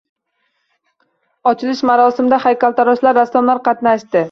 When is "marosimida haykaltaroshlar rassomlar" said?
1.91-3.65